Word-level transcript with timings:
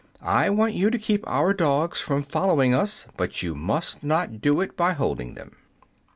I 0.33 0.49
want 0.49 0.73
you 0.73 0.89
to 0.89 0.97
keep 0.97 1.23
our 1.27 1.53
dogs 1.53 2.01
from 2.01 2.23
following 2.23 2.73
us; 2.73 3.05
but 3.17 3.43
you 3.43 3.53
must 3.53 4.03
not 4.03 4.41
do 4.41 4.59
it 4.59 4.75
by 4.75 4.93
holding 4.93 5.35
them." 5.35 5.53